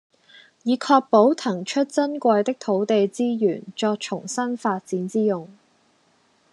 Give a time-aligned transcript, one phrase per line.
[0.63, 5.47] 以確保騰出珍貴的土地資源作重新發展之用